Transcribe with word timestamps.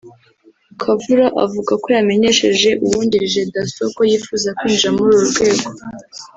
Kavura 0.81 1.27
avuga 1.43 1.73
ko 1.81 1.87
yamenyesheje 1.97 2.69
uwungirije 2.83 3.41
Dasso 3.53 3.83
ko 3.95 4.01
yifuza 4.09 4.49
kwinjira 4.57 4.89
muri 4.95 5.09
uru 5.15 5.25
rwego 5.31 5.67